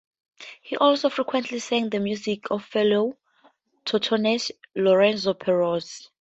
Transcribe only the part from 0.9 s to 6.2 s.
frequently sang the music of fellow Tortonese Lorenzo Perosi.